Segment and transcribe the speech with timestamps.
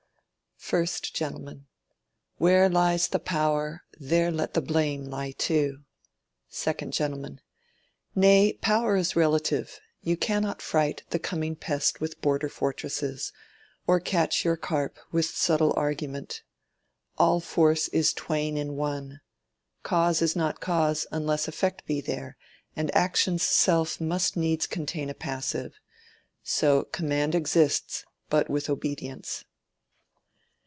[0.69, 1.63] 1_st Gent_.
[2.37, 5.79] Where lies the power, there let the blame lie too.
[6.51, 7.39] 2_d Gent_.
[8.15, 13.33] Nay, power is relative; you cannot fright The coming pest with border fortresses,
[13.87, 16.43] Or catch your carp with subtle argument.
[17.17, 19.19] All force is twain in one:
[19.83, 22.37] cause is not cause Unless effect be there;
[22.77, 25.73] and action's self Must needs contain a passive.
[26.43, 29.43] So command Exists but with obedience.